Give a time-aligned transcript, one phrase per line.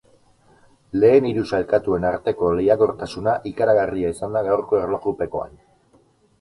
[1.03, 5.57] Lehen hiru sailkatuen arteko lehiakortasuna ikaragarria izan da gaurko erlojupekoan.